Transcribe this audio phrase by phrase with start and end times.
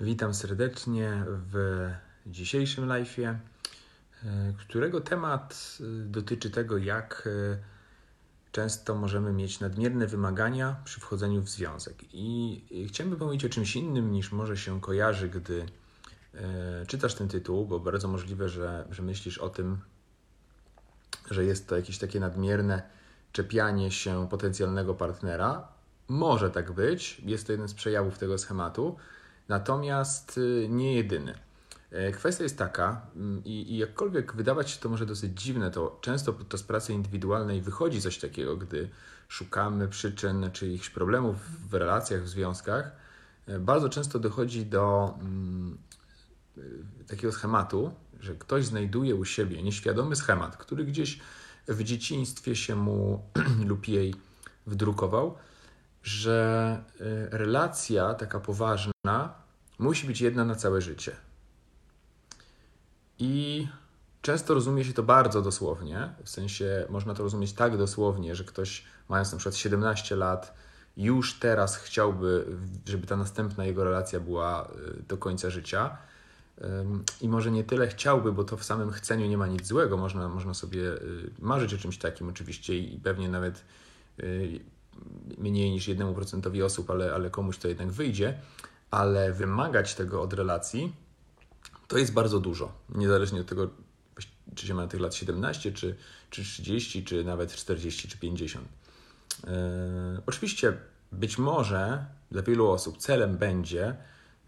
[0.00, 1.90] Witam serdecznie w
[2.26, 3.34] dzisiejszym live'ie,
[4.58, 7.28] którego temat dotyczy tego, jak
[8.52, 11.94] często możemy mieć nadmierne wymagania przy wchodzeniu w związek.
[12.12, 15.66] I chciałbym powiedzieć o czymś innym niż może się kojarzy, gdy
[16.86, 19.78] czytasz ten tytuł, bo bardzo możliwe, że, że myślisz o tym,
[21.30, 22.82] że jest to jakieś takie nadmierne
[23.32, 25.68] czepianie się potencjalnego partnera.
[26.08, 28.96] Może tak być, jest to jeden z przejawów tego schematu,
[29.48, 31.34] natomiast y, nie jedyny.
[31.94, 35.98] E, kwestia jest taka, mm, i, i jakkolwiek wydawać się to może dosyć dziwne, to
[36.00, 38.88] często podczas pracy indywidualnej wychodzi coś takiego, gdy
[39.28, 41.36] szukamy przyczyn czy jakichś problemów
[41.70, 42.92] w relacjach, w związkach.
[43.46, 45.78] E, bardzo często dochodzi do mm,
[46.58, 51.20] y, takiego schematu, że ktoś znajduje u siebie nieświadomy schemat, który gdzieś
[51.68, 53.22] w dzieciństwie się mu
[53.70, 54.14] lub jej
[54.66, 55.34] wdrukował,
[56.02, 56.84] że
[57.30, 59.33] relacja taka poważna
[59.78, 61.16] musi być jedna na całe życie.
[63.18, 63.68] I
[64.22, 68.84] często rozumie się to bardzo dosłownie, w sensie można to rozumieć tak dosłownie, że ktoś
[69.08, 70.54] mając na przykład 17 lat,
[70.96, 72.46] już teraz chciałby,
[72.86, 75.96] żeby ta następna jego relacja była y, do końca życia.
[77.20, 79.96] I może nie tyle chciałby, bo to w samym chceniu nie ma nic złego.
[79.96, 83.64] Można, można sobie y, marzyć o czymś takim oczywiście i pewnie nawet
[84.20, 84.60] y,
[85.38, 88.40] mniej niż jednemu procentowi osób, ale, ale komuś to jednak wyjdzie.
[88.94, 90.96] Ale wymagać tego od relacji
[91.88, 92.72] to jest bardzo dużo.
[92.94, 93.70] Niezależnie od tego,
[94.54, 95.96] czy się ma tych lat 17, czy,
[96.30, 98.68] czy 30, czy nawet 40, czy 50.
[99.44, 99.50] Yy,
[100.26, 100.72] oczywiście
[101.12, 103.96] być może dla wielu osób celem będzie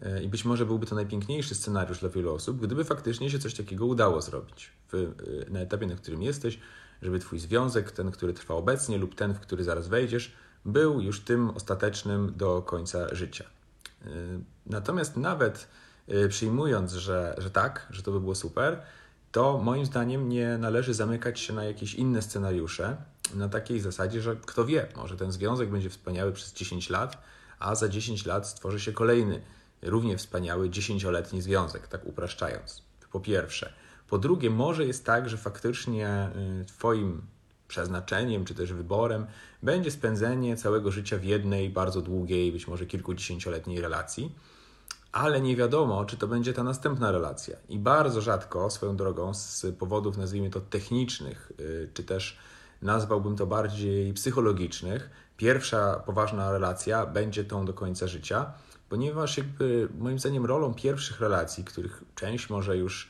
[0.00, 3.54] E, I być może byłby to najpiękniejszy scenariusz dla wielu osób, gdyby faktycznie się coś
[3.54, 6.58] takiego udało zrobić w, e, na etapie, na którym jesteś,
[7.02, 10.32] żeby Twój związek, ten, który trwa obecnie, lub ten, w który zaraz wejdziesz,
[10.64, 13.44] był już tym ostatecznym do końca życia.
[14.06, 14.10] E,
[14.66, 15.68] natomiast nawet
[16.28, 18.82] przyjmując, że, że tak, że to by było super,
[19.32, 22.96] to moim zdaniem nie należy zamykać się na jakieś inne scenariusze,
[23.34, 27.22] na takiej zasadzie, że kto wie, może ten związek będzie wspaniały przez 10 lat,
[27.58, 29.42] a za 10 lat stworzy się kolejny
[29.82, 32.82] równie wspaniały dziesięcioletni związek, tak upraszczając.
[33.12, 33.72] Po pierwsze.
[34.08, 36.30] Po drugie, może jest tak, że faktycznie
[36.62, 37.22] y, Twoim
[37.68, 39.26] przeznaczeniem czy też wyborem
[39.62, 44.34] będzie spędzenie całego życia w jednej bardzo długiej, być może kilkudziesięcioletniej relacji,
[45.12, 47.56] ale nie wiadomo, czy to będzie ta następna relacja.
[47.68, 52.38] I bardzo rzadko, swoją drogą, z powodów, nazwijmy to technicznych, y, czy też
[52.82, 58.52] nazwałbym to bardziej psychologicznych, pierwsza poważna relacja będzie tą do końca życia
[58.88, 63.08] ponieważ jakby moim zdaniem rolą pierwszych relacji, których część może już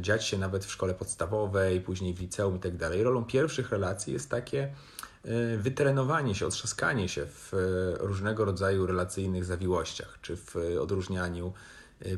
[0.00, 4.12] dziać się nawet w szkole podstawowej, później w liceum i tak dalej, rolą pierwszych relacji
[4.12, 4.62] jest takie
[5.24, 7.56] e, wytrenowanie się, otrzaskanie się w e,
[8.06, 11.52] różnego rodzaju relacyjnych zawiłościach, czy w odróżnianiu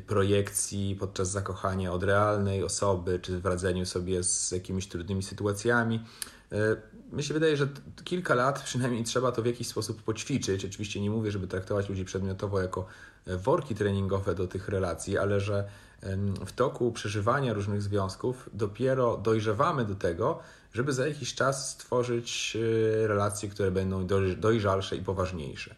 [0.06, 6.04] projekcji podczas zakochania od realnej osoby, czy w radzeniu sobie z jakimiś trudnymi sytuacjami.
[7.12, 7.68] Mi się wydaje, że
[8.04, 10.64] kilka lat przynajmniej trzeba to w jakiś sposób poćwiczyć.
[10.64, 12.86] Oczywiście nie mówię, żeby traktować ludzi przedmiotowo jako
[13.26, 15.68] e, worki treningowe do tych relacji, ale że
[16.46, 20.38] w toku przeżywania różnych związków dopiero dojrzewamy do tego,
[20.72, 25.74] żeby za jakiś czas stworzyć e, relacje, które będą dojrzalsze i poważniejsze.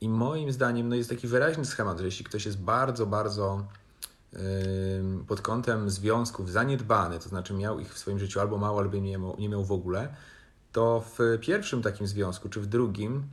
[0.00, 3.64] I moim zdaniem no jest taki wyraźny schemat, że jeśli ktoś jest bardzo, bardzo
[5.28, 9.18] pod kątem związków zaniedbany, to znaczy miał ich w swoim życiu albo mało, albo nie
[9.18, 10.08] miał, nie miał w ogóle,
[10.72, 13.24] to w pierwszym takim związku, czy w drugim,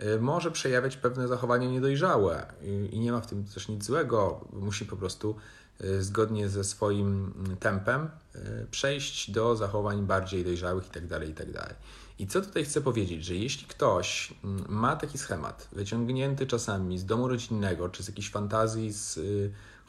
[0.00, 2.46] y, może przejawiać pewne zachowania niedojrzałe
[2.92, 4.48] i nie ma w tym też nic złego.
[4.52, 5.36] Musi po prostu
[5.80, 11.18] y, zgodnie ze swoim tempem y, przejść do zachowań bardziej dojrzałych itd.
[11.18, 11.52] Tak itd.
[11.52, 11.74] Tak
[12.18, 17.04] I co tutaj chcę powiedzieć, że jeśli ktoś mm, ma taki schemat, wyciągnięty czasami z
[17.04, 19.18] domu rodzinnego, czy z jakichś fantazji z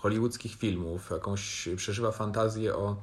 [0.08, 2.96] hollywoodzkich filmów, jakąś przeżywa fantazję o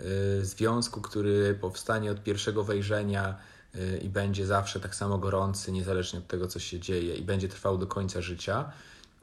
[0.00, 3.38] Y, związku, który powstanie od pierwszego wejrzenia
[3.74, 7.48] y, i będzie zawsze tak samo gorący, niezależnie od tego, co się dzieje, i będzie
[7.48, 8.72] trwał do końca życia,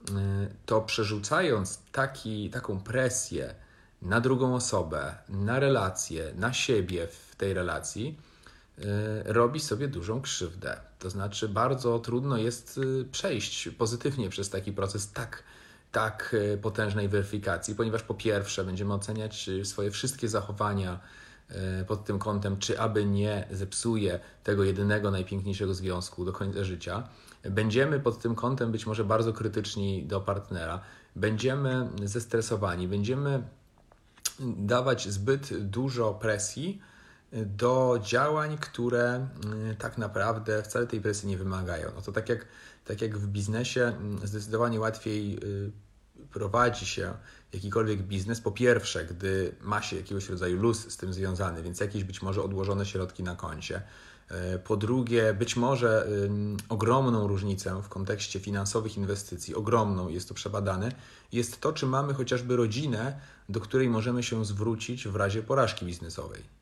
[0.10, 0.14] y,
[0.66, 3.56] to przerzucając taki, taką presję
[4.02, 8.18] na drugą osobę, na relację, na siebie w tej relacji,
[9.26, 10.80] robi sobie dużą krzywdę.
[11.00, 12.80] To znaczy, bardzo trudno jest
[13.12, 15.44] przejść pozytywnie przez taki proces tak
[15.92, 21.00] tak e, potężnej weryfikacji, ponieważ po pierwsze będziemy oceniać e, swoje wszystkie zachowania
[21.50, 27.08] e, pod tym kątem, czy aby nie zepsuje tego jedynego, najpiękniejszego związku do końca życia.
[27.44, 30.82] Będziemy pod tym kątem być może bardzo krytyczni do partnera,
[31.16, 33.44] będziemy zestresowani, będziemy
[34.58, 36.82] dawać zbyt dużo presji
[37.34, 39.28] do działań, które
[39.78, 41.92] tak naprawdę wcale tej presji nie wymagają.
[41.96, 42.46] No to tak jak
[42.86, 45.72] tak jak w biznesie, mm, zdecydowanie łatwiej y,
[46.32, 47.14] prowadzi się
[47.54, 52.04] jakikolwiek biznes, po pierwsze, gdy ma się jakiegoś rodzaju luz z tym związany, więc jakieś
[52.04, 53.82] być może odłożone środki na koncie.
[54.30, 56.08] E, po drugie, być może
[56.70, 60.92] ogromną różnicę w kontekście finansowych inwestycji, ogromną jest to przebadane,
[61.32, 63.20] jest to, czy mamy chociażby rodzinę,
[63.50, 66.61] do której możemy się zwrócić w razie porażki biznesowej.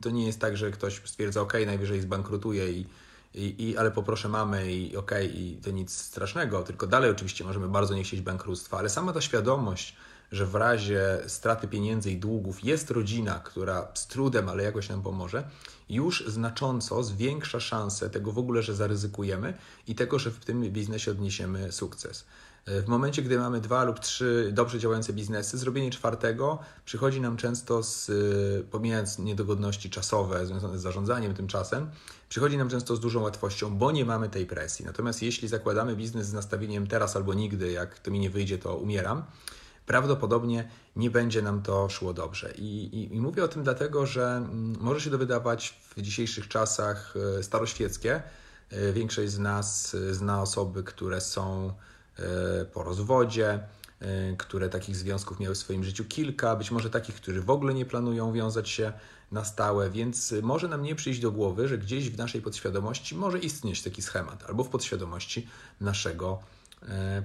[0.00, 2.86] To nie jest tak, że ktoś stwierdza, ok, najwyżej zbankrutuje i
[3.34, 7.68] i, i, ale poproszę mamy i okay, i to nic strasznego, tylko dalej oczywiście możemy
[7.68, 9.96] bardzo nie chcieć bankructwa, ale sama ta świadomość,
[10.32, 15.02] że w razie straty pieniędzy i długów jest rodzina, która z trudem, ale jakoś nam
[15.02, 15.50] pomoże,
[15.88, 19.54] już znacząco zwiększa szanse tego w ogóle, że zaryzykujemy
[19.86, 22.24] i tego, że w tym biznesie odniesiemy sukces.
[22.66, 27.82] W momencie, gdy mamy dwa lub trzy dobrze działające biznesy, zrobienie czwartego przychodzi nam często
[27.82, 28.10] z,
[28.70, 31.90] pomijając niedogodności czasowe związane z zarządzaniem tym czasem,
[32.28, 34.84] przychodzi nam często z dużą łatwością, bo nie mamy tej presji.
[34.84, 38.76] Natomiast jeśli zakładamy biznes z nastawieniem teraz albo nigdy, jak to mi nie wyjdzie, to
[38.76, 39.22] umieram,
[39.86, 42.52] prawdopodobnie nie będzie nam to szło dobrze.
[42.58, 46.48] I, i, i mówię o tym dlatego, że mm, może się to wydawać w dzisiejszych
[46.48, 48.22] czasach e, staroświeckie.
[48.70, 51.72] E, większość z nas zna osoby, które są
[52.72, 53.60] po rozwodzie,
[54.38, 57.86] które takich związków miały w swoim życiu kilka, być może takich, którzy w ogóle nie
[57.86, 58.92] planują wiązać się
[59.32, 63.38] na stałe, więc może nam nie przyjść do głowy, że gdzieś w naszej podświadomości może
[63.38, 65.48] istnieć taki schemat, albo w podświadomości
[65.80, 66.38] naszego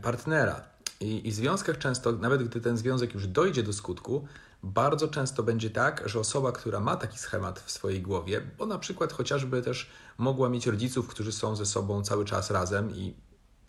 [0.01, 0.61] partnera.
[0.99, 4.27] I, I w związkach często, nawet gdy ten związek już dojdzie do skutku,
[4.63, 8.79] bardzo często będzie tak, że osoba, która ma taki schemat w swojej głowie, bo na
[8.79, 13.13] przykład chociażby też mogła mieć rodziców, którzy są ze sobą cały czas razem i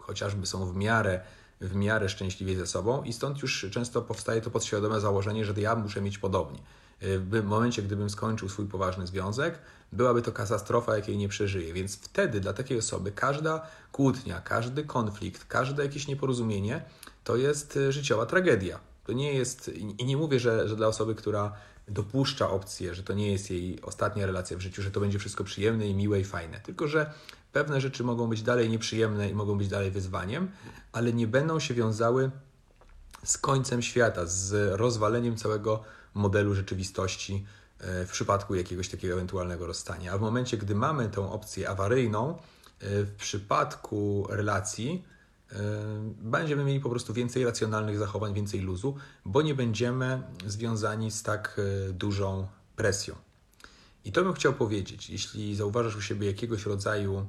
[0.06, 1.20] chociażby są w miarę,
[1.60, 5.74] w miarę szczęśliwi ze sobą, i stąd już często powstaje to podświadome założenie, że ja
[5.74, 6.58] muszę mieć podobnie.
[7.00, 9.58] W momencie, gdybym skończył swój poważny związek,
[9.92, 11.72] byłaby to katastrofa, jakiej nie przeżyję.
[11.72, 16.82] Więc wtedy dla takiej osoby każda kłótnia, każdy konflikt, każde jakieś nieporozumienie
[17.24, 18.78] to jest y, życiowa tragedia.
[19.04, 19.68] To nie jest,
[19.98, 21.52] i nie mówię, że, że dla osoby, która
[21.88, 25.44] dopuszcza opcję, że to nie jest jej ostatnia relacja w życiu, że to będzie wszystko
[25.44, 27.12] przyjemne i miłe i fajne, tylko że
[27.52, 30.50] pewne rzeczy mogą być dalej nieprzyjemne i mogą być dalej wyzwaniem,
[30.92, 32.30] ale nie będą się wiązały
[33.24, 35.82] z końcem świata, z rozwaleniem całego
[36.14, 37.46] modelu rzeczywistości
[37.78, 40.12] e, w przypadku jakiegoś takiego ewentualnego rozstania.
[40.12, 42.36] A w momencie, gdy mamy tą opcję awaryjną, e,
[43.02, 45.04] w przypadku relacji,
[46.06, 51.60] będziemy mieli po prostu więcej racjonalnych zachowań, więcej luzu, bo nie będziemy związani z tak
[51.92, 52.46] dużą
[52.76, 53.14] presją.
[54.04, 55.10] I to bym chciał powiedzieć.
[55.10, 57.26] Jeśli zauważasz u siebie jakiegoś rodzaju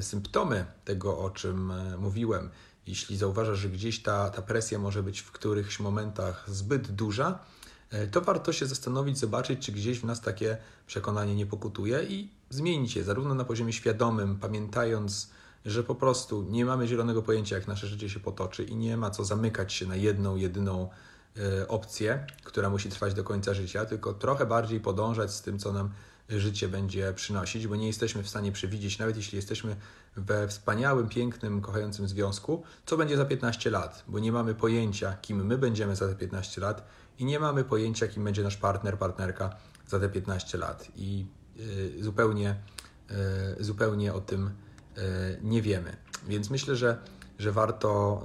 [0.00, 2.50] symptomy tego, o czym mówiłem,
[2.86, 7.38] jeśli zauważasz, że gdzieś ta, ta presja może być w którychś momentach zbyt duża,
[7.92, 10.56] E, to warto się zastanowić, zobaczyć, czy gdzieś w nas takie
[10.86, 15.30] przekonanie nie pokutuje i zmienić je, zarówno na poziomie świadomym, pamiętając,
[15.64, 19.10] że po prostu nie mamy zielonego pojęcia, jak nasze życie się potoczy i nie ma
[19.10, 20.88] co zamykać się na jedną, jedyną
[21.36, 25.72] e, opcję, która musi trwać do końca życia, tylko trochę bardziej podążać z tym, co
[25.72, 25.90] nam
[26.28, 29.76] życie będzie przynosić, bo nie jesteśmy w stanie przewidzieć, nawet jeśli jesteśmy
[30.16, 35.46] we wspaniałym, pięknym, kochającym związku, co będzie za 15 lat, bo nie mamy pojęcia, kim
[35.46, 36.84] my będziemy za te 15 lat
[37.18, 39.56] i nie mamy pojęcia, kim będzie nasz partner, partnerka
[39.86, 40.88] za te 15 lat.
[40.96, 41.26] I
[41.60, 42.56] y, zupełnie,
[43.60, 44.50] y, zupełnie o tym
[45.42, 45.96] nie wiemy.
[46.28, 46.98] Więc myślę, że,
[47.38, 48.22] że warto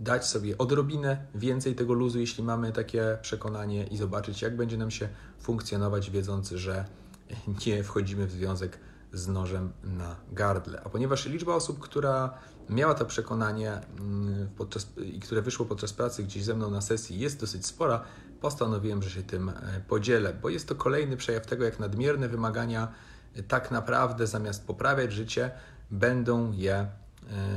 [0.00, 4.90] dać sobie odrobinę więcej tego luzu, jeśli mamy takie przekonanie i zobaczyć, jak będzie nam
[4.90, 5.08] się
[5.40, 6.84] funkcjonować, wiedząc, że
[7.66, 8.78] nie wchodzimy w związek
[9.12, 10.80] z nożem na gardle.
[10.84, 12.38] A ponieważ liczba osób, która
[12.70, 17.18] miała to przekonanie mm, podczas, i które wyszło podczas pracy gdzieś ze mną na sesji
[17.18, 18.04] jest dosyć spora,
[18.40, 19.52] postanowiłem, że się tym e,
[19.88, 22.88] podzielę, bo jest to kolejny przejaw tego, jak nadmierne wymagania
[23.34, 25.50] e, tak naprawdę zamiast poprawiać życie,
[25.90, 26.88] będą je e,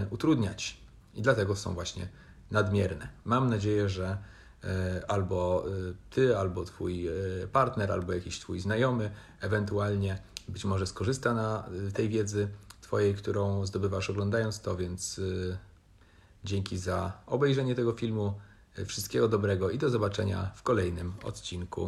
[0.09, 0.77] utrudniać.
[1.13, 2.07] I dlatego są właśnie
[2.51, 3.07] nadmierne.
[3.25, 4.17] Mam nadzieję, że
[5.07, 5.65] albo
[6.09, 7.09] ty, albo twój
[7.51, 12.47] partner, albo jakiś twój znajomy ewentualnie być może skorzysta na tej wiedzy
[12.81, 15.21] Twojej, którą zdobywasz oglądając to, więc
[16.43, 18.33] dzięki za obejrzenie tego filmu.
[18.85, 21.81] Wszystkiego dobrego i do zobaczenia w kolejnym odcinku.